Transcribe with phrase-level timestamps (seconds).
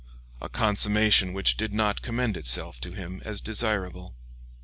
[0.41, 4.15] a consummation which did not commend itself to him as desirable.